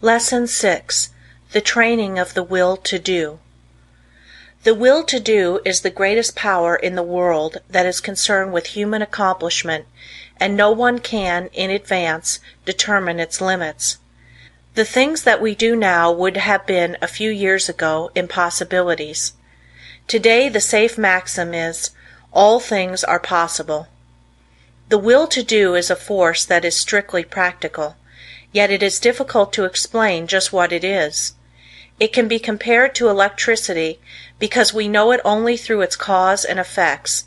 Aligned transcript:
LESSON 0.00 0.46
VI. 0.46 0.82
THE 1.50 1.60
TRAINING 1.60 2.20
OF 2.20 2.34
THE 2.34 2.44
WILL 2.44 2.76
TO 2.76 3.00
DO 3.00 3.40
The 4.62 4.72
Will 4.72 5.02
to 5.02 5.18
Do 5.18 5.60
is 5.64 5.80
the 5.80 5.90
greatest 5.90 6.36
power 6.36 6.76
in 6.76 6.94
the 6.94 7.02
world 7.02 7.56
that 7.68 7.84
is 7.84 7.98
concerned 7.98 8.52
with 8.52 8.66
human 8.66 9.02
accomplishment 9.02 9.86
and 10.38 10.56
no 10.56 10.70
one 10.70 11.00
can, 11.00 11.48
in 11.52 11.72
advance, 11.72 12.38
determine 12.64 13.18
its 13.18 13.40
limits. 13.40 13.98
The 14.76 14.84
things 14.84 15.24
that 15.24 15.42
we 15.42 15.56
do 15.56 15.74
now 15.74 16.12
would 16.12 16.36
have 16.36 16.64
been 16.64 16.96
a 17.02 17.08
few 17.08 17.32
years 17.32 17.68
ago 17.68 18.12
impossibilities. 18.14 19.32
Today 20.06 20.48
the 20.48 20.60
safe 20.60 20.96
maxim 20.96 21.52
is: 21.52 21.90
"All 22.32 22.60
things 22.60 23.02
are 23.02 23.18
possible." 23.18 23.88
The 24.90 24.98
Will 24.98 25.26
to 25.26 25.42
Do 25.42 25.74
is 25.74 25.90
a 25.90 25.96
force 25.96 26.44
that 26.44 26.64
is 26.64 26.76
strictly 26.76 27.24
practical, 27.24 27.96
yet 28.52 28.70
it 28.70 28.82
is 28.82 29.00
difficult 29.00 29.52
to 29.52 29.64
explain 29.64 30.26
just 30.26 30.52
what 30.52 30.72
it 30.72 30.84
is. 30.84 31.34
It 32.00 32.12
can 32.12 32.28
be 32.28 32.38
compared 32.38 32.94
to 32.96 33.08
electricity 33.08 34.00
because 34.38 34.72
we 34.72 34.88
know 34.88 35.10
it 35.10 35.20
only 35.24 35.56
through 35.56 35.82
its 35.82 35.96
cause 35.96 36.44
and 36.44 36.58
effects. 36.58 37.24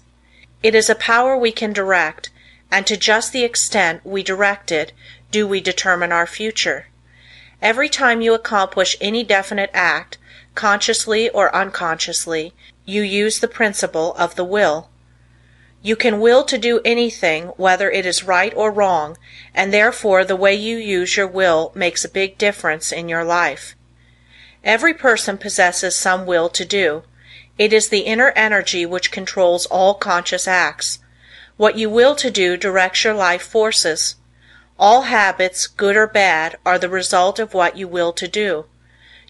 It 0.63 0.75
is 0.75 0.89
a 0.89 0.95
power 0.95 1.37
we 1.37 1.51
can 1.51 1.73
direct, 1.73 2.29
and 2.71 2.87
to 2.87 2.95
just 2.95 3.33
the 3.33 3.43
extent 3.43 4.05
we 4.05 4.23
direct 4.23 4.71
it 4.71 4.93
do 5.31 5.47
we 5.47 5.59
determine 5.59 6.11
our 6.11 6.27
future. 6.27 6.87
Every 7.61 7.89
time 7.89 8.21
you 8.21 8.33
accomplish 8.33 8.95
any 9.01 9.23
definite 9.23 9.71
act, 9.73 10.17
consciously 10.55 11.29
or 11.29 11.53
unconsciously, 11.55 12.53
you 12.85 13.01
use 13.01 13.39
the 13.39 13.47
principle 13.47 14.13
of 14.15 14.35
the 14.35 14.43
will. 14.43 14.89
You 15.83 15.95
can 15.95 16.19
will 16.19 16.43
to 16.43 16.59
do 16.59 16.79
anything 16.85 17.45
whether 17.57 17.89
it 17.89 18.05
is 18.05 18.23
right 18.23 18.53
or 18.55 18.71
wrong, 18.71 19.17
and 19.53 19.73
therefore 19.73 20.23
the 20.23 20.35
way 20.35 20.53
you 20.53 20.77
use 20.77 21.17
your 21.17 21.27
will 21.27 21.71
makes 21.73 22.05
a 22.05 22.09
big 22.09 22.37
difference 22.37 22.91
in 22.91 23.09
your 23.09 23.23
life. 23.23 23.75
Every 24.63 24.93
person 24.93 25.39
possesses 25.39 25.95
some 25.95 26.27
will 26.27 26.49
to 26.49 26.65
do. 26.65 27.01
It 27.57 27.73
is 27.73 27.89
the 27.89 28.01
inner 28.01 28.31
energy 28.35 28.85
which 28.85 29.11
controls 29.11 29.65
all 29.65 29.95
conscious 29.95 30.47
acts. 30.47 30.99
What 31.57 31.77
you 31.77 31.89
will 31.89 32.15
to 32.15 32.29
do 32.29 32.57
directs 32.57 33.03
your 33.03 33.15
life 33.15 33.41
forces. 33.41 34.15
All 34.77 35.03
habits, 35.03 35.65
good 35.65 35.95
or 35.95 36.07
bad, 36.07 36.57
are 36.63 36.77
the 36.77 36.89
result 36.89 37.39
of 37.39 37.55
what 37.55 37.75
you 37.75 37.87
will 37.87 38.13
to 38.13 38.27
do. 38.27 38.65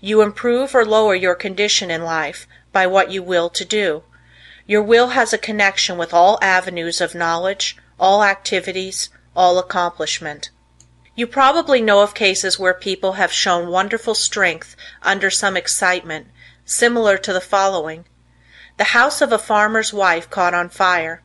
You 0.02 0.22
improve 0.22 0.76
or 0.76 0.84
lower 0.84 1.16
your 1.16 1.36
condition 1.36 1.90
in 1.90 2.04
life 2.04 2.46
by 2.74 2.88
what 2.88 3.12
you 3.12 3.24
will 3.24 3.50
to 3.52 3.64
do. 3.64 4.04
Your 4.68 4.84
will 4.84 5.10
has 5.10 5.34
a 5.34 5.38
connection 5.38 5.98
with 5.98 6.14
all 6.14 6.38
avenues 6.42 7.02
of 7.02 7.16
knowledge, 7.16 7.78
all 8.00 8.24
activities, 8.24 9.10
all 9.36 9.58
accomplishment. 9.58 10.50
You 11.16 11.28
probably 11.28 11.82
know 11.82 12.02
of 12.02 12.14
cases 12.14 12.60
where 12.60 12.74
people 12.74 13.14
have 13.14 13.32
shown 13.32 13.70
wonderful 13.70 14.16
strength 14.16 14.76
under 15.02 15.30
some 15.30 15.58
excitement, 15.58 16.28
similar 16.64 17.18
to 17.18 17.34
the 17.34 17.42
following: 17.42 18.06
The 18.78 18.94
house 18.96 19.22
of 19.22 19.32
a 19.32 19.38
farmer's 19.38 19.92
wife 19.92 20.30
caught 20.30 20.54
on 20.54 20.70
fire. 20.70 21.22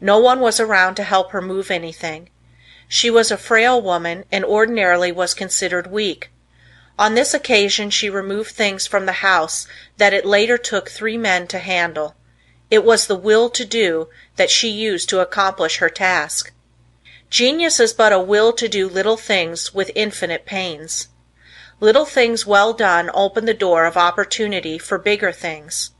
No 0.00 0.18
one 0.18 0.40
was 0.40 0.60
around 0.60 0.94
to 0.96 1.04
help 1.04 1.32
her 1.32 1.40
move 1.40 1.70
anything. 1.70 2.28
She 2.86 3.10
was 3.10 3.30
a 3.30 3.36
frail 3.36 3.80
woman 3.80 4.24
and 4.30 4.44
ordinarily 4.44 5.10
was 5.10 5.34
considered 5.34 5.90
weak. 5.90 6.30
On 6.98 7.14
this 7.14 7.34
occasion 7.34 7.90
she 7.90 8.08
removed 8.08 8.52
things 8.52 8.86
from 8.86 9.06
the 9.06 9.24
house 9.24 9.66
that 9.96 10.14
it 10.14 10.26
later 10.26 10.58
took 10.58 10.88
three 10.88 11.16
men 11.16 11.46
to 11.48 11.58
handle. 11.58 12.14
It 12.74 12.84
was 12.84 13.06
the 13.06 13.14
Will 13.14 13.50
to 13.50 13.64
Do 13.64 14.08
that 14.34 14.50
she 14.50 14.68
used 14.68 15.08
to 15.10 15.20
accomplish 15.20 15.76
her 15.76 15.88
task. 15.88 16.50
Genius 17.30 17.78
is 17.78 17.92
but 17.92 18.12
a 18.12 18.18
will 18.18 18.52
to 18.54 18.66
do 18.66 18.88
little 18.88 19.16
things 19.16 19.72
with 19.72 19.92
infinite 19.94 20.44
pains. 20.44 21.06
Little 21.78 22.04
things 22.04 22.46
well 22.46 22.72
done 22.72 23.12
open 23.14 23.44
the 23.44 23.54
door 23.54 23.84
of 23.84 23.96
opportunity 23.96 24.76
for 24.76 24.98
bigger 24.98 25.30
things. 25.30 25.92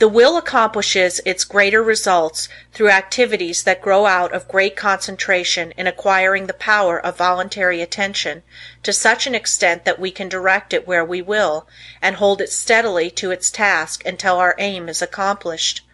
The 0.00 0.08
will 0.08 0.36
accomplishes 0.36 1.20
its 1.24 1.44
greater 1.44 1.84
results 1.84 2.48
through 2.72 2.90
activities 2.90 3.62
that 3.62 3.80
grow 3.80 4.06
out 4.06 4.34
of 4.34 4.48
great 4.48 4.74
concentration 4.74 5.70
in 5.76 5.86
acquiring 5.86 6.48
the 6.48 6.52
power 6.52 6.98
of 6.98 7.16
voluntary 7.16 7.80
attention 7.80 8.42
to 8.82 8.92
such 8.92 9.28
an 9.28 9.36
extent 9.36 9.84
that 9.84 10.00
we 10.00 10.10
can 10.10 10.28
direct 10.28 10.72
it 10.72 10.84
where 10.84 11.04
we 11.04 11.22
will, 11.22 11.68
and 12.02 12.16
hold 12.16 12.40
it 12.40 12.50
steadily 12.50 13.08
to 13.08 13.30
its 13.30 13.52
task 13.52 14.04
until 14.04 14.38
our 14.38 14.56
aim 14.58 14.88
is 14.88 15.00
accomplished. 15.00 15.84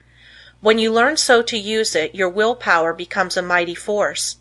When 0.64 0.78
you 0.78 0.90
learn 0.90 1.18
so 1.18 1.42
to 1.42 1.58
use 1.58 1.94
it 1.94 2.14
your 2.14 2.30
will 2.30 2.54
power 2.54 2.94
becomes 2.94 3.36
a 3.36 3.42
mighty 3.42 3.74
force. 3.74 4.36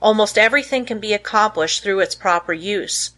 Almost 0.00 0.38
everything 0.38 0.86
can 0.86 1.00
be 1.00 1.12
accomplished 1.12 1.82
through 1.82 2.00
its 2.00 2.14
proper 2.14 2.54
use. 2.54 3.10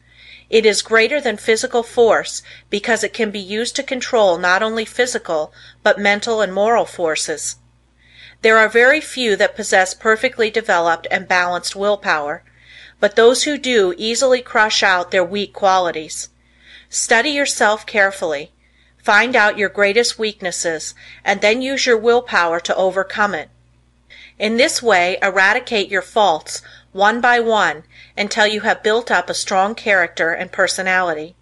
It 0.50 0.66
is 0.66 0.82
greater 0.82 1.20
than 1.20 1.36
physical 1.36 1.84
force 1.84 2.42
because 2.68 3.04
it 3.04 3.12
can 3.12 3.30
be 3.30 3.38
used 3.38 3.76
to 3.76 3.84
control 3.84 4.38
not 4.38 4.60
only 4.60 4.84
physical 4.84 5.52
but 5.84 6.00
mental 6.00 6.40
and 6.40 6.52
moral 6.52 6.84
forces. 6.84 7.58
There 8.42 8.58
are 8.58 8.68
very 8.68 9.00
few 9.00 9.36
that 9.36 9.54
possess 9.54 9.94
perfectly 9.94 10.50
developed 10.50 11.06
and 11.12 11.28
balanced 11.28 11.76
will 11.76 11.96
power, 11.96 12.42
but 12.98 13.14
those 13.14 13.44
who 13.44 13.56
do 13.56 13.94
easily 13.96 14.42
crush 14.42 14.82
out 14.82 15.12
their 15.12 15.22
weak 15.22 15.52
qualities. 15.52 16.28
Study 16.90 17.30
yourself 17.30 17.86
carefully. 17.86 18.50
Find 19.08 19.34
out 19.34 19.56
your 19.56 19.70
greatest 19.70 20.18
weaknesses 20.18 20.94
and 21.24 21.40
then 21.40 21.62
use 21.62 21.86
your 21.86 21.96
will 21.96 22.20
power 22.20 22.60
to 22.60 22.76
overcome 22.76 23.34
it. 23.34 23.48
In 24.38 24.58
this 24.58 24.82
way 24.82 25.16
eradicate 25.22 25.88
your 25.88 26.02
faults 26.02 26.60
one 26.92 27.22
by 27.22 27.40
one 27.40 27.84
until 28.18 28.46
you 28.46 28.60
have 28.60 28.82
built 28.82 29.10
up 29.10 29.30
a 29.30 29.32
strong 29.32 29.74
character 29.74 30.32
and 30.32 30.52
personality. 30.52 31.36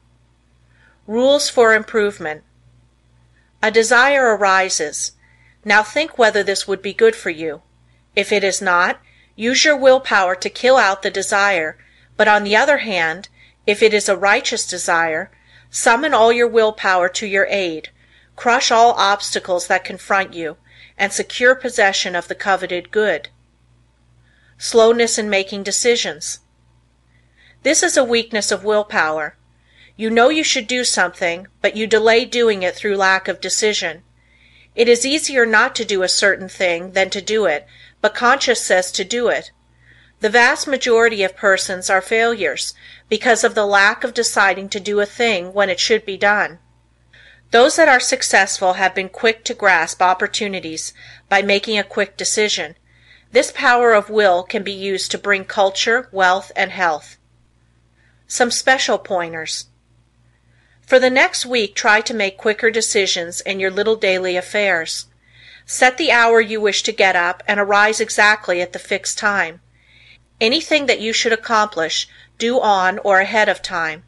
Rules 1.09 1.49
for 1.49 1.75
Improvement 1.75 2.45
A 3.61 3.73
desire 3.73 4.37
arises. 4.37 5.15
Now 5.65 5.83
think 5.83 6.17
whether 6.17 6.45
this 6.45 6.69
would 6.69 6.83
be 6.83 6.95
good 6.95 7.17
for 7.17 7.31
you. 7.31 7.63
If 8.15 8.31
it 8.31 8.45
is 8.45 8.63
not, 8.63 9.01
use 9.35 9.65
your 9.65 9.77
will 9.77 9.99
power 9.99 10.37
to 10.37 10.49
kill 10.49 10.77
out 10.77 11.03
the 11.03 11.11
desire, 11.11 11.77
but 12.17 12.29
on 12.29 12.45
the 12.45 12.55
other 12.55 12.79
hand, 12.79 13.29
if 13.67 13.83
it 13.83 13.93
is 13.93 14.09
a 14.09 14.17
righteous 14.17 14.69
desire, 14.69 15.33
Summon 15.79 16.15
all 16.15 16.33
your 16.33 16.49
will 16.49 16.73
power 16.73 17.07
to 17.11 17.27
your 17.27 17.47
aid, 17.51 17.91
crush 18.35 18.71
all 18.71 18.93
obstacles 18.93 19.67
that 19.67 19.85
confront 19.85 20.33
you, 20.33 20.57
and 20.97 21.13
secure 21.13 21.55
possession 21.55 22.17
of 22.17 22.29
the 22.29 22.35
coveted 22.35 22.91
good. 22.91 23.29
Slowness 24.57 25.19
in 25.19 25.29
Making 25.29 25.63
Decisions. 25.63 26.39
This 27.63 27.83
is 27.83 27.95
a 27.95 28.03
weakness 28.03 28.51
of 28.51 28.65
will 28.65 28.85
power. 28.85 29.37
You 29.99 30.09
know 30.09 30.31
you 30.31 30.43
should 30.43 30.67
do 30.67 30.83
something, 30.83 31.47
but 31.61 31.77
you 31.77 31.87
delay 31.87 32.25
doing 32.25 32.63
it 32.63 32.75
through 32.75 32.97
lack 32.97 33.29
of 33.29 33.43
decision. 33.43 34.03
It 34.75 34.89
is 34.89 35.05
easier 35.05 35.45
not 35.45 35.75
to 35.75 35.85
do 35.85 36.03
a 36.03 36.09
certain 36.09 36.49
thing 36.49 36.93
than 36.93 37.11
to 37.11 37.21
do 37.21 37.45
it, 37.45 37.67
but 38.01 38.15
conscience 38.15 38.63
says 38.63 38.91
to 38.93 39.05
do 39.05 39.29
it. 39.29 39.51
The 40.21 40.31
vast 40.31 40.67
majority 40.67 41.23
of 41.23 41.37
persons 41.37 41.91
are 41.91 42.01
failures 42.01 42.73
because 43.09 43.45
of 43.45 43.55
the 43.55 43.67
lack 43.67 44.03
of 44.03 44.15
deciding 44.15 44.71
to 44.71 44.81
do 44.81 45.01
a 45.01 45.07
thing 45.07 45.53
when 45.53 45.69
it 45.69 45.79
should 45.79 46.07
be 46.07 46.17
done. 46.17 46.59
Those 47.51 47.77
that 47.77 47.89
are 47.89 48.01
successful 48.01 48.75
have 48.75 48.95
been 48.95 49.11
quick 49.11 49.45
to 49.45 49.55
grasp 49.55 50.01
opportunities 50.01 50.95
by 51.29 51.43
making 51.43 51.79
a 51.79 51.85
quick 51.85 52.17
decision. 52.17 52.77
This 53.31 53.53
power 53.53 53.93
of 53.93 54.09
will 54.09 54.43
can 54.43 54.63
be 54.63 54.73
used 54.73 55.11
to 55.11 55.19
bring 55.19 55.45
culture, 55.45 56.09
wealth 56.11 56.51
and 56.57 56.71
health. 56.71 57.19
Some 58.27 58.51
special 58.51 58.99
pointers. 58.99 59.67
For 60.81 60.99
the 60.99 61.11
next 61.11 61.45
week 61.45 61.75
try 61.75 62.01
to 62.01 62.15
make 62.15 62.39
quicker 62.39 62.71
decisions 62.71 63.43
in 63.43 63.61
your 63.61 63.71
little 63.71 63.97
daily 63.97 64.37
affairs. 64.37 65.07
Set 65.67 65.99
the 65.99 66.11
hour 66.11 66.41
you 66.41 66.61
wish 66.61 66.83
to 66.85 66.93
get 66.93 67.17
up 67.17 67.43
and 67.47 67.61
arise 67.61 68.01
exactly 68.01 68.63
at 68.63 68.73
the 68.73 68.79
fixed 68.79 69.19
time. 69.19 69.61
Anything 70.41 70.87
that 70.87 71.01
you 71.01 71.13
should 71.13 71.33
accomplish, 71.33 72.09
do 72.39 72.61
on 72.61 72.99
or 72.99 73.21
ahead 73.21 73.49
of 73.49 73.63
time. 73.63 74.05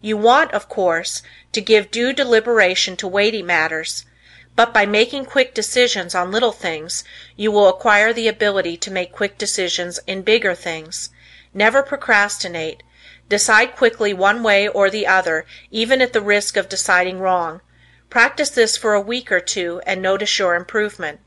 You 0.00 0.16
want, 0.16 0.52
of 0.52 0.68
course, 0.68 1.22
to 1.52 1.60
give 1.60 1.90
due 1.90 2.12
deliberation 2.12 2.96
to 2.98 3.08
weighty 3.08 3.42
matters, 3.42 4.04
but 4.54 4.72
by 4.72 4.86
making 4.86 5.24
quick 5.24 5.54
decisions 5.54 6.14
on 6.14 6.30
little 6.30 6.52
things 6.52 7.02
you 7.36 7.50
will 7.50 7.68
acquire 7.68 8.12
the 8.12 8.28
ability 8.28 8.76
to 8.76 8.90
make 8.90 9.12
quick 9.12 9.36
decisions 9.36 9.98
in 10.06 10.22
bigger 10.22 10.54
things. 10.54 11.10
Never 11.52 11.82
procrastinate. 11.82 12.82
Decide 13.28 13.74
quickly 13.74 14.14
one 14.14 14.42
way 14.42 14.68
or 14.68 14.88
the 14.88 15.06
other 15.06 15.44
even 15.70 16.00
at 16.00 16.12
the 16.12 16.20
risk 16.20 16.56
of 16.56 16.68
deciding 16.68 17.18
wrong. 17.18 17.60
Practice 18.08 18.50
this 18.50 18.76
for 18.76 18.94
a 18.94 19.00
week 19.00 19.32
or 19.32 19.40
two 19.40 19.82
and 19.86 20.00
notice 20.00 20.38
your 20.38 20.54
improvement. 20.54 21.20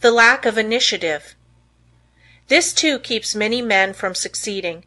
The 0.00 0.10
lack 0.10 0.46
of 0.46 0.56
initiative. 0.56 1.36
This 2.50 2.72
too 2.72 2.98
keeps 2.98 3.36
many 3.36 3.62
men 3.62 3.94
from 3.94 4.16
succeeding. 4.16 4.84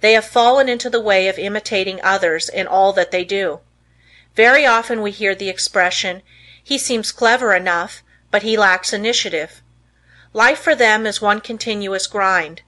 They 0.00 0.14
have 0.14 0.24
fallen 0.24 0.68
into 0.68 0.90
the 0.90 1.00
way 1.00 1.28
of 1.28 1.38
imitating 1.38 2.00
others 2.02 2.48
in 2.48 2.66
all 2.66 2.92
that 2.94 3.12
they 3.12 3.24
do. 3.24 3.60
Very 4.34 4.66
often 4.66 5.00
we 5.00 5.12
hear 5.12 5.32
the 5.32 5.48
expression, 5.48 6.22
"He 6.62 6.76
seems 6.78 7.12
clever 7.12 7.54
enough, 7.54 8.02
but 8.32 8.42
he 8.42 8.56
lacks 8.56 8.92
initiative." 8.92 9.62
Life 10.32 10.58
for 10.58 10.74
them 10.74 11.06
is 11.06 11.22
one 11.22 11.40
continuous 11.40 12.08
grind. 12.08 12.62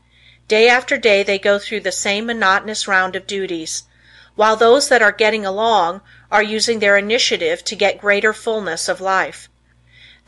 Day 0.46 0.68
after 0.68 0.96
day 0.96 1.24
they 1.24 1.40
go 1.40 1.58
through 1.58 1.80
the 1.80 1.90
same 1.90 2.26
monotonous 2.26 2.86
round 2.86 3.16
of 3.16 3.26
duties. 3.26 3.82
while 4.36 4.54
those 4.54 4.88
that 4.88 5.02
are 5.02 5.10
"getting 5.10 5.44
along" 5.44 6.00
are 6.30 6.44
using 6.44 6.78
their 6.78 6.96
initiative 6.96 7.64
to 7.64 7.74
get 7.74 8.00
greater 8.00 8.32
fullness 8.32 8.88
of 8.88 9.00
life. 9.00 9.48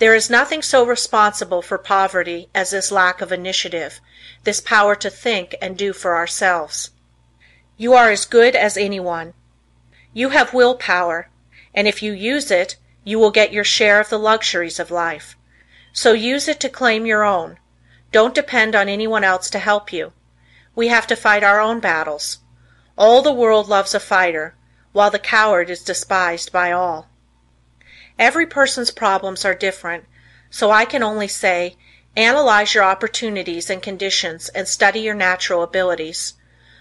There 0.01 0.15
is 0.15 0.31
nothing 0.31 0.63
so 0.63 0.87
responsible 0.87 1.61
for 1.61 1.77
poverty 1.77 2.49
as 2.55 2.71
this 2.71 2.91
lack 2.91 3.21
of 3.21 3.33
initiative, 3.33 4.01
this 4.45 4.59
power 4.59 4.97
to 4.97 5.11
think 5.11 5.55
and 5.61 5.77
do 5.77 5.93
for 5.93 6.17
ourselves. 6.17 6.93
You 7.77 7.93
are 7.93 8.11
as 8.11 8.25
good 8.25 8.57
as 8.57 8.79
anyone. 8.79 9.35
You 10.15 10.31
have 10.31 10.55
will 10.55 10.75
power, 10.75 11.29
and 11.75 11.87
if 11.87 12.03
you 12.03 12.13
use 12.13 12.51
it 12.51 12.79
you 13.05 13.19
will 13.19 13.31
get 13.31 13.53
your 13.53 13.63
share 13.63 14.01
of 14.01 14.09
the 14.09 14.19
luxuries 14.19 14.81
of 14.81 14.91
life. 14.91 15.37
So 15.93 16.15
use 16.15 16.49
it 16.49 16.61
to 16.61 16.71
claim 16.71 17.05
your 17.05 17.23
own. 17.23 17.59
Don't 18.11 18.35
depend 18.35 18.75
on 18.75 18.89
anyone 18.89 19.23
else 19.23 19.51
to 19.51 19.59
help 19.59 19.93
you. 19.93 20.15
We 20.75 20.89
have 20.89 21.07
to 21.09 21.15
fight 21.15 21.45
our 21.45 21.61
own 21.61 21.79
battles. 21.79 22.39
All 22.97 23.21
the 23.21 23.35
world 23.35 23.69
loves 23.69 23.95
a 23.95 24.01
fighter, 24.01 24.55
while 24.93 25.11
the 25.11 25.19
coward 25.19 25.69
is 25.69 25.85
despised 25.85 26.51
by 26.53 26.73
all. 26.73 27.10
Every 28.21 28.47
person's 28.47 28.91
problems 28.91 29.47
are 29.47 29.55
different, 29.55 30.05
so 30.51 30.71
I 30.71 30.85
can 30.85 31.03
only 31.03 31.27
say, 31.27 31.77
analyze 32.15 32.75
your 32.75 32.85
opportunities 32.85 33.71
and 33.71 33.83
conditions 33.83 34.51
and 34.51 34.69
study 34.69 35.01
your 35.01 35.15
natural 35.15 35.63
abilities. 35.63 36.35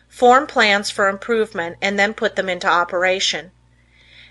Form 0.10 0.48
plans 0.48 0.90
for 0.90 1.08
improvement 1.08 1.78
and 1.82 1.98
then 1.98 2.14
put 2.14 2.36
them 2.36 2.50
into 2.50 2.68
operation. 2.68 3.52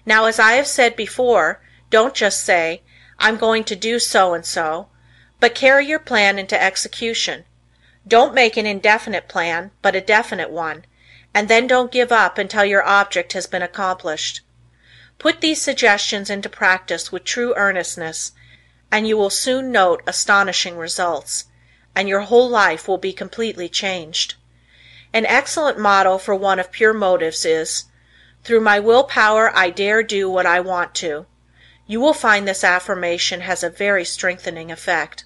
Now 0.04 0.26
as 0.26 0.38
I 0.38 0.52
have 0.52 0.66
said 0.66 0.96
before, 0.96 1.62
don't 1.88 2.14
just 2.14 2.44
say, 2.44 2.82
"I'm 3.18 3.38
going 3.38 3.64
to 3.64 3.74
do 3.74 3.98
so 3.98 4.34
and 4.34 4.44
so," 4.44 4.88
but 5.40 5.54
carry 5.54 5.86
your 5.86 6.00
plan 6.00 6.38
into 6.38 6.62
execution. 6.62 7.44
Don't 8.06 8.34
make 8.34 8.58
an 8.58 8.66
indefinite 8.66 9.28
plan, 9.28 9.70
but 9.80 9.96
a 9.96 10.02
definite 10.02 10.50
one, 10.50 10.84
and 11.32 11.48
then 11.48 11.66
don't 11.66 11.90
give 11.90 12.12
up 12.12 12.36
until 12.36 12.66
your 12.66 12.84
object 12.84 13.32
has 13.32 13.46
been 13.46 13.62
accomplished. 13.62 14.42
Put 15.18 15.40
these 15.40 15.60
suggestions 15.60 16.30
into 16.30 16.48
practice 16.48 17.10
with 17.10 17.24
true 17.24 17.52
earnestness, 17.56 18.32
and 18.90 19.06
you 19.06 19.16
will 19.16 19.30
soon 19.30 19.72
note 19.72 20.02
astonishing 20.06 20.76
results, 20.76 21.46
and 21.94 22.08
your 22.08 22.20
whole 22.20 22.48
life 22.48 22.86
will 22.86 22.98
be 22.98 23.12
completely 23.12 23.68
changed. 23.68 24.36
An 25.12 25.26
excellent 25.26 25.78
motto 25.78 26.18
for 26.18 26.34
one 26.34 26.60
of 26.60 26.70
pure 26.70 26.94
motives 26.94 27.44
is, 27.44 27.84
"Through 28.44 28.60
my 28.60 28.78
will 28.78 29.04
power 29.04 29.50
I 29.56 29.70
dare 29.70 30.02
do 30.02 30.30
what 30.30 30.46
I 30.46 30.60
want 30.60 30.94
to." 30.96 31.26
You 31.86 32.00
will 32.00 32.14
find 32.14 32.46
this 32.46 32.62
affirmation 32.62 33.40
has 33.40 33.62
a 33.62 33.70
very 33.70 34.04
strengthening 34.04 34.70
effect. 34.70 35.24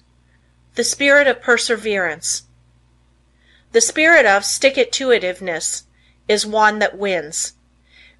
The 0.75 0.83
Spirit 0.83 1.27
of 1.27 1.41
Perseverance. 1.41 2.43
The 3.73 3.81
spirit 3.81 4.25
of 4.25 4.45
"stick 4.45 4.77
it 4.77 4.91
to 4.93 5.09
itiveness" 5.09 5.83
is 6.27 6.45
one 6.45 6.79
that 6.79 6.97
wins. 6.97 7.53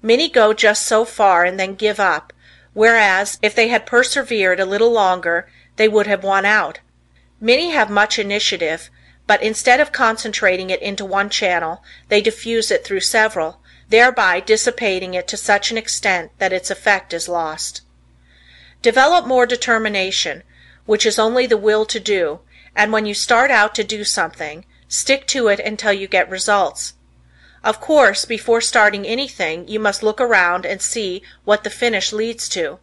Many 0.04 0.28
go 0.28 0.52
just 0.52 0.84
so 0.84 1.06
far 1.06 1.44
and 1.44 1.58
then 1.58 1.76
give 1.76 1.98
up, 1.98 2.34
whereas, 2.74 3.38
if 3.40 3.54
they 3.54 3.68
had 3.68 3.86
persevered 3.86 4.60
a 4.60 4.66
little 4.66 4.92
longer 4.92 5.48
they 5.76 5.88
would 5.88 6.06
have 6.06 6.22
won 6.22 6.44
out. 6.44 6.80
Many 7.40 7.70
have 7.70 7.88
much 7.88 8.18
initiative, 8.18 8.90
but 9.26 9.42
instead 9.42 9.80
of 9.80 9.92
concentrating 9.92 10.68
it 10.68 10.82
into 10.82 11.06
one 11.06 11.30
channel 11.30 11.82
they 12.10 12.20
diffuse 12.20 12.70
it 12.70 12.84
through 12.84 13.00
several, 13.00 13.62
thereby 13.88 14.40
dissipating 14.40 15.14
it 15.14 15.26
to 15.28 15.38
such 15.38 15.70
an 15.70 15.78
extent 15.78 16.32
that 16.36 16.52
its 16.52 16.70
effect 16.70 17.14
is 17.14 17.26
lost. 17.26 17.80
Develop 18.82 19.26
more 19.26 19.46
determination, 19.46 20.42
which 20.84 21.06
is 21.06 21.18
only 21.18 21.46
the 21.46 21.56
will 21.56 21.86
to 21.86 21.98
do, 21.98 22.40
and 22.76 22.92
when 22.92 23.06
you 23.06 23.14
start 23.14 23.50
out 23.50 23.74
to 23.74 23.82
do 23.82 24.04
something, 24.04 24.66
stick 24.86 25.26
to 25.28 25.48
it 25.48 25.60
until 25.60 25.94
you 25.94 26.06
get 26.06 26.28
results. 26.28 26.92
Of 27.64 27.80
course, 27.80 28.26
before 28.26 28.60
starting 28.60 29.06
anything 29.06 29.66
you 29.66 29.80
must 29.80 30.02
look 30.02 30.20
around 30.20 30.66
and 30.66 30.82
see 30.82 31.22
what 31.44 31.64
the 31.64 31.70
finish 31.70 32.12
leads 32.12 32.46
to. 32.50 32.78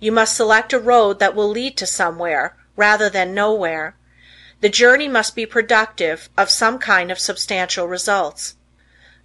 You 0.00 0.12
must 0.12 0.36
select 0.36 0.74
a 0.74 0.78
road 0.78 1.18
that 1.18 1.34
will 1.34 1.48
lead 1.48 1.78
to 1.78 1.86
somewhere, 1.86 2.54
rather 2.76 3.08
than 3.08 3.32
nowhere. 3.32 3.96
The 4.60 4.68
journey 4.68 5.08
must 5.08 5.34
be 5.34 5.46
productive 5.46 6.28
of 6.36 6.50
some 6.50 6.78
kind 6.78 7.10
of 7.10 7.18
substantial 7.18 7.88
results. 7.88 8.56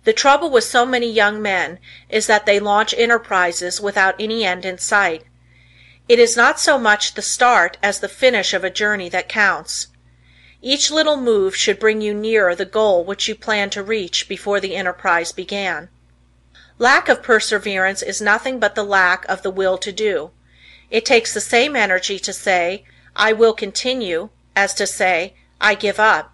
The 0.06 0.14
trouble 0.14 0.50
with 0.50 0.64
so 0.64 0.86
many 0.86 1.12
young 1.12 1.42
men 1.42 1.80
is 2.08 2.28
that 2.28 2.46
they 2.46 2.62
launch 2.62 2.94
enterprises 2.98 3.82
without 3.82 4.16
any 4.20 4.46
end 4.46 4.64
in 4.64 4.78
sight. 4.78 5.26
It 6.08 6.18
is 6.18 6.38
not 6.38 6.62
so 6.62 6.78
much 6.78 7.16
the 7.16 7.22
start 7.22 7.78
as 7.84 8.00
the 8.00 8.10
finish 8.10 8.54
of 8.54 8.64
a 8.64 8.70
journey 8.70 9.10
that 9.10 9.28
counts. 9.28 9.88
Each 10.66 10.90
little 10.90 11.18
move 11.18 11.58
should 11.58 11.78
bring 11.78 12.00
you 12.00 12.14
nearer 12.14 12.56
the 12.56 12.64
goal 12.64 13.04
which 13.04 13.28
you 13.28 13.36
planned 13.36 13.74
to 13.74 13.84
reach 13.84 14.30
before 14.30 14.62
the 14.62 14.78
enterprise 14.78 15.34
began. 15.34 15.90
Lack 16.80 17.10
of 17.10 17.22
perseverance 17.22 18.02
is 18.02 18.22
nothing 18.22 18.60
but 18.60 18.74
the 18.74 18.86
lack 18.86 19.26
of 19.26 19.42
the 19.42 19.52
will 19.52 19.78
to 19.80 19.92
do. 19.92 20.32
It 20.90 21.06
takes 21.06 21.34
the 21.34 21.42
same 21.42 21.76
energy 21.76 22.18
to 22.20 22.32
say, 22.32 22.86
"I 23.14 23.34
will 23.34 23.54
continue," 23.54 24.30
as 24.56 24.74
to 24.76 24.88
say, 24.88 25.34
"I 25.60 25.76
give 25.76 26.00
up." 26.00 26.34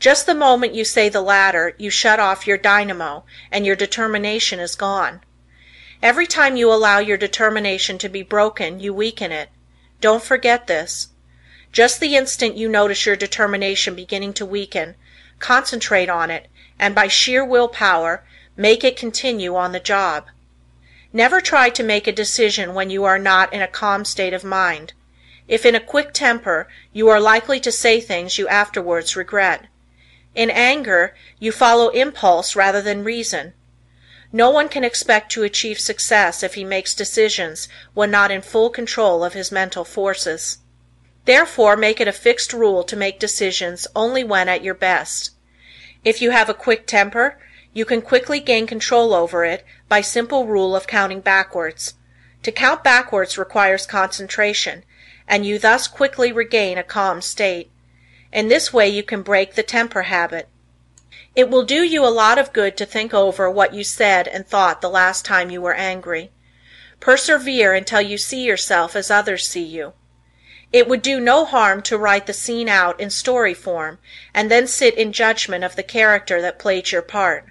Just 0.00 0.24
the 0.24 0.34
moment 0.34 0.74
you 0.74 0.84
say 0.86 1.10
the 1.10 1.20
latter 1.20 1.74
you 1.76 1.90
shut 1.90 2.18
off 2.18 2.46
your 2.46 2.56
dynamo, 2.56 3.24
and 3.52 3.66
your 3.66 3.76
determination 3.76 4.58
is 4.58 4.74
gone. 4.74 5.20
Every 6.02 6.26
time 6.26 6.56
you 6.56 6.72
allow 6.72 6.98
your 6.98 7.18
determination 7.18 7.98
to 7.98 8.08
be 8.08 8.22
broken 8.22 8.80
you 8.80 8.94
weaken 8.94 9.32
it. 9.32 9.50
Don't 10.00 10.24
forget 10.24 10.66
this. 10.66 11.08
Just 11.74 11.98
the 11.98 12.14
instant 12.14 12.56
you 12.56 12.68
notice 12.68 13.04
your 13.04 13.16
determination 13.16 13.96
beginning 13.96 14.32
to 14.34 14.46
weaken, 14.46 14.94
concentrate 15.40 16.08
on 16.08 16.30
it 16.30 16.46
and 16.78 16.94
by 16.94 17.08
sheer 17.08 17.44
will 17.44 17.66
power 17.66 18.24
make 18.56 18.84
it 18.84 18.96
continue 18.96 19.56
on 19.56 19.72
the 19.72 19.80
job. 19.80 20.28
Never 21.12 21.40
try 21.40 21.70
to 21.70 21.82
make 21.82 22.06
a 22.06 22.12
decision 22.12 22.74
when 22.74 22.90
you 22.90 23.02
are 23.02 23.18
not 23.18 23.52
in 23.52 23.60
a 23.60 23.66
calm 23.66 24.04
state 24.04 24.32
of 24.32 24.44
mind. 24.44 24.92
If 25.48 25.66
in 25.66 25.74
a 25.74 25.80
quick 25.80 26.12
temper 26.12 26.68
you 26.92 27.08
are 27.08 27.18
likely 27.18 27.58
to 27.58 27.72
say 27.72 28.00
things 28.00 28.38
you 28.38 28.46
afterwards 28.46 29.16
regret. 29.16 29.66
In 30.36 30.50
anger 30.50 31.16
you 31.40 31.50
follow 31.50 31.88
impulse 31.88 32.54
rather 32.54 32.82
than 32.82 33.02
reason. 33.02 33.52
No 34.32 34.48
one 34.48 34.68
can 34.68 34.84
expect 34.84 35.32
to 35.32 35.42
achieve 35.42 35.80
success 35.80 36.44
if 36.44 36.54
he 36.54 36.62
makes 36.62 36.94
decisions 36.94 37.68
when 37.94 38.12
not 38.12 38.30
in 38.30 38.42
full 38.42 38.70
control 38.70 39.24
of 39.24 39.32
his 39.32 39.50
mental 39.50 39.84
forces. 39.84 40.58
Therefore 41.24 41.76
make 41.76 42.00
it 42.00 42.08
a 42.08 42.12
fixed 42.12 42.52
rule 42.52 42.84
to 42.84 42.96
make 42.96 43.18
decisions 43.18 43.86
only 43.96 44.22
when 44.22 44.48
at 44.48 44.62
your 44.62 44.74
best. 44.74 45.30
If 46.04 46.20
you 46.20 46.32
have 46.32 46.50
a 46.50 46.54
quick 46.54 46.86
temper, 46.86 47.38
you 47.72 47.84
can 47.84 48.02
quickly 48.02 48.40
gain 48.40 48.66
control 48.66 49.14
over 49.14 49.44
it 49.44 49.64
by 49.88 50.00
simple 50.00 50.46
rule 50.46 50.76
of 50.76 50.86
counting 50.86 51.20
backwards. 51.20 51.94
To 52.42 52.52
count 52.52 52.84
backwards 52.84 53.38
requires 53.38 53.86
concentration, 53.86 54.84
and 55.26 55.46
you 55.46 55.58
thus 55.58 55.88
quickly 55.88 56.30
regain 56.30 56.76
a 56.76 56.82
calm 56.82 57.22
state. 57.22 57.70
In 58.30 58.48
this 58.48 58.72
way 58.72 58.88
you 58.88 59.02
can 59.02 59.22
break 59.22 59.54
the 59.54 59.62
temper 59.62 60.02
habit. 60.02 60.48
It 61.34 61.48
will 61.48 61.64
do 61.64 61.82
you 61.82 62.04
a 62.04 62.08
lot 62.08 62.38
of 62.38 62.52
good 62.52 62.76
to 62.76 62.86
think 62.86 63.14
over 63.14 63.50
what 63.50 63.72
you 63.72 63.82
said 63.82 64.28
and 64.28 64.46
thought 64.46 64.82
the 64.82 64.90
last 64.90 65.24
time 65.24 65.50
you 65.50 65.62
were 65.62 65.74
angry. 65.74 66.30
Persevere 67.00 67.72
until 67.72 68.02
you 68.02 68.18
see 68.18 68.44
yourself 68.44 68.94
as 68.94 69.10
others 69.10 69.46
see 69.48 69.64
you. 69.64 69.94
It 70.74 70.88
would 70.88 71.02
do 71.02 71.20
no 71.20 71.44
harm 71.44 71.82
to 71.82 71.96
write 71.96 72.26
the 72.26 72.32
scene 72.32 72.68
out 72.68 72.98
in 72.98 73.08
story 73.08 73.54
form 73.54 74.00
and 74.34 74.50
then 74.50 74.66
sit 74.66 74.96
in 74.96 75.12
judgment 75.12 75.62
of 75.62 75.76
the 75.76 75.84
character 75.84 76.42
that 76.42 76.58
played 76.58 76.90
your 76.90 77.00
part. 77.00 77.46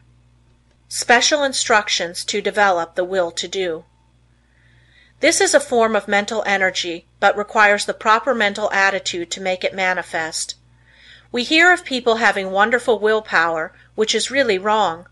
Special 0.90 1.42
Instructions 1.42 2.26
to 2.26 2.42
Develop 2.42 2.96
the 2.96 3.06
Will 3.06 3.32
to 3.32 3.48
Do. 3.48 3.86
This 5.22 5.40
is 5.40 5.54
a 5.54 5.62
form 5.62 5.96
of 5.96 6.10
mental 6.10 6.44
energy, 6.46 7.06
but 7.22 7.38
requires 7.38 7.86
the 7.86 7.94
proper 7.94 8.36
mental 8.36 8.70
attitude 8.74 9.32
to 9.32 9.42
make 9.42 9.64
it 9.64 9.74
manifest. 9.74 10.56
We 11.32 11.46
hear 11.46 11.72
of 11.72 11.86
people 11.86 12.16
having 12.16 12.52
wonderful 12.52 13.00
will 13.00 13.22
power, 13.22 13.72
which 13.96 14.14
is 14.14 14.32
really 14.32 14.58
wrong. 14.58 15.08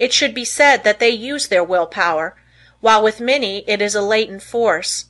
It 0.00 0.12
should 0.12 0.34
be 0.34 0.44
said 0.44 0.82
that 0.82 0.98
they 0.98 1.10
use 1.10 1.46
their 1.46 1.62
will 1.62 1.86
power, 1.86 2.34
while 2.80 3.04
with 3.04 3.20
many 3.20 3.62
it 3.68 3.80
is 3.80 3.94
a 3.94 4.02
latent 4.02 4.42
force. 4.42 5.04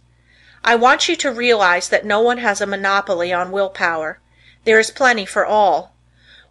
I 0.65 0.77
want 0.77 1.09
you 1.09 1.17
to 1.17 1.33
realize 1.33 1.89
that 1.89 2.05
no 2.05 2.21
one 2.21 2.39
has 2.39 2.61
a 2.61 2.67
monopoly 2.67 3.33
on 3.33 3.51
will 3.51 3.71
power. 3.71 4.21
There 4.65 4.79
is 4.79 4.93
plenty 4.93 5.27
for 5.27 5.45
all. 5.45 5.93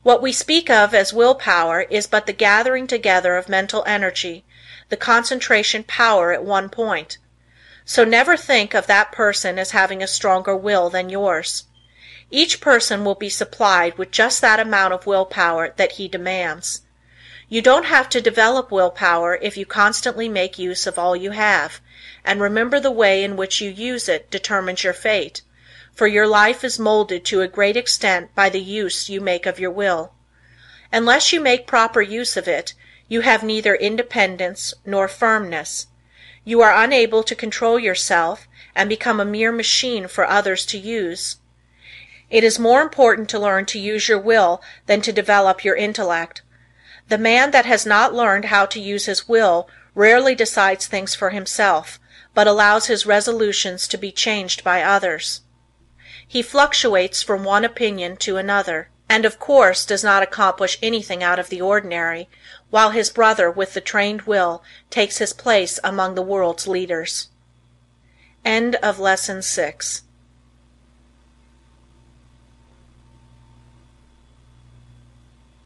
What 0.03 0.22
we 0.22 0.34
speak 0.34 0.70
of 0.70 0.94
as 0.94 1.13
will 1.13 1.36
power 1.36 1.84
is 1.89 2.08
but 2.08 2.25
the 2.25 2.34
gathering 2.34 2.88
together 2.88 3.38
of 3.38 3.48
mental 3.48 3.84
energy, 3.88 4.44
the 4.89 4.98
concentration 4.98 5.84
power 5.84 6.34
at 6.34 6.44
one 6.44 6.68
point. 6.68 7.20
So 7.86 8.03
never 8.03 8.36
think 8.36 8.74
of 8.74 8.88
that 8.88 9.13
person 9.13 9.58
as 9.58 9.72
having 9.72 10.03
a 10.03 10.08
stronger 10.08 10.56
will 10.56 10.89
than 10.89 11.10
yours. 11.10 11.65
Each 12.30 12.60
person 12.60 13.06
will 13.06 13.15
be 13.15 13.30
supplied 13.30 13.98
with 13.98 14.12
just 14.12 14.41
that 14.41 14.60
amount 14.60 14.94
of 14.94 15.06
will 15.06 15.25
power 15.25 15.74
that 15.77 15.94
he 15.94 16.08
demands. 16.08 16.82
You 17.51 17.62
don't 17.62 17.84
have 17.84 18.08
to 18.12 18.22
develop 18.22 18.72
will 18.72 18.91
power 18.91 19.38
if 19.41 19.58
you 19.58 19.65
constantly 19.65 20.29
make 20.29 20.58
use 20.58 20.88
of 20.88 20.98
all 20.98 21.17
you 21.17 21.31
have, 21.31 21.81
and 22.24 22.39
remember 22.39 22.79
the 22.79 22.89
way 22.89 23.25
in 23.25 23.36
which 23.36 23.60
you 23.60 23.70
use 23.70 24.08
it 24.08 24.31
determines 24.31 24.86
your 24.86 24.93
fate, 24.93 25.41
for 25.93 26.08
your 26.08 26.25
life 26.25 26.63
is 26.63 26.79
molded 26.79 27.25
to 27.25 27.41
a 27.41 27.50
great 27.50 27.75
extent 27.75 28.34
by 28.36 28.48
the 28.48 28.62
use 28.62 29.10
you 29.10 29.20
make 29.20 29.46
of 29.46 29.60
your 29.60 29.70
will. 29.70 30.13
Unless 30.93 31.34
you 31.34 31.41
make 31.41 31.67
proper 31.67 32.01
use 32.01 32.38
of 32.38 32.48
it, 32.48 32.74
You 33.12 33.20
have 33.20 33.43
neither 33.43 33.75
independence 33.75 34.74
nor 34.86 35.10
firmness. 35.10 35.88
You 36.46 36.62
are 36.62 36.74
unable 36.74 37.24
to 37.24 37.36
control 37.36 37.77
yourself 37.77 38.48
and 38.74 38.88
become 38.88 39.20
a 39.20 39.25
mere 39.25 39.51
machine 39.51 40.08
for 40.08 40.25
others 40.25 40.65
to 40.67 40.77
use. 40.77 41.36
It 42.29 42.46
is 42.46 42.58
more 42.58 42.81
important 42.81 43.27
to 43.31 43.38
learn 43.38 43.65
to 43.65 43.79
use 43.79 44.08
your 44.08 44.17
will 44.17 44.62
than 44.86 45.01
to 45.01 45.12
develop 45.12 45.65
your 45.65 45.75
intellect. 45.75 46.41
The 47.12 47.18
man 47.18 47.51
that 47.51 47.65
has 47.65 47.86
not 47.86 48.13
learned 48.13 48.46
how 48.46 48.65
to 48.68 48.80
use 48.80 49.06
his 49.06 49.27
will 49.27 49.68
rarely 49.94 50.34
decides 50.34 50.88
things 50.88 51.13
for 51.13 51.32
himself, 51.32 52.00
but 52.34 52.48
allows 52.48 52.86
his 52.86 53.06
resolutions 53.06 53.86
to 53.89 53.98
be 53.98 54.13
changed 54.13 54.63
by 54.63 54.82
others. 54.82 55.41
He 56.25 56.41
fluctuates 56.41 57.22
from 57.22 57.44
one 57.44 57.65
opinion 57.65 58.15
to 58.24 58.38
another, 58.38 58.91
and 59.10 59.25
of 59.25 59.39
course 59.39 59.86
does 59.86 60.06
not 60.06 60.24
accomplish 60.24 60.80
anything 60.82 61.22
out 61.22 61.38
of 61.38 61.50
the 61.50 61.60
ordinary, 61.60 62.30
while 62.70 62.91
his 62.91 63.10
brother 63.10 63.51
with 63.51 63.74
the 63.74 63.82
trained 63.82 64.22
will 64.22 64.63
takes 64.89 65.18
his 65.18 65.34
place 65.34 65.82
among 65.84 66.15
the 66.15 66.22
world's 66.22 66.65
leaders. 66.65 67.27
End 68.46 68.75
of 68.75 69.01
lesson 69.01 69.41
VII. 69.41 70.01